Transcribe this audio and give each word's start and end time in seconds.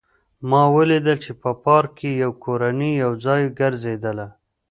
ما 0.49 0.63
ولیدل 0.75 1.17
چې 1.25 1.31
په 1.41 1.49
پارک 1.63 1.91
کې 1.99 2.09
یوه 2.23 2.37
کورنۍ 2.43 2.91
یو 3.03 3.11
ځای 3.25 3.41
ګرځېدله 3.59 4.27